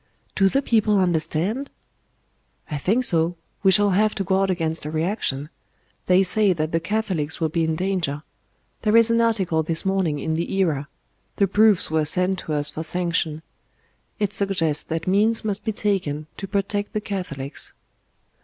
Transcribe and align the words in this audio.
"Do 0.33 0.49
the 0.49 0.63
people 0.63 0.97
understand?" 0.97 1.69
"I 2.71 2.77
think 2.79 3.03
so. 3.03 3.35
We 3.61 3.71
shall 3.71 3.91
have 3.91 4.15
to 4.15 4.23
guard 4.23 4.49
against 4.49 4.83
a 4.83 4.89
reaction. 4.89 5.49
They 6.07 6.23
say 6.23 6.53
that 6.53 6.71
the 6.71 6.79
Catholics 6.79 7.39
will 7.39 7.49
be 7.49 7.63
in 7.63 7.75
danger. 7.75 8.23
There 8.81 8.97
is 8.97 9.11
an 9.11 9.21
article 9.21 9.61
this 9.61 9.85
morning 9.85 10.17
in 10.17 10.33
the 10.33 10.51
Era. 10.55 10.87
The 11.35 11.45
proofs 11.47 11.91
were 11.91 12.05
sent 12.05 12.39
to 12.39 12.53
us 12.53 12.71
for 12.71 12.81
sanction. 12.81 13.43
It 14.17 14.33
suggests 14.33 14.81
that 14.85 15.05
means 15.05 15.45
must 15.45 15.63
be 15.63 15.71
taken 15.71 16.25
to 16.37 16.47
protect 16.47 16.93
the 16.93 17.01
Catholics." 17.01 17.73